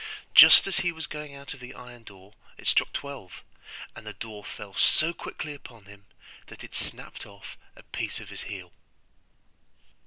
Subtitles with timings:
[0.33, 3.43] Just as he was going out of the iron door it struck twelve,
[3.95, 6.07] and the door fell so quickly upon him
[6.47, 8.71] that it snapped off a piece of his heel.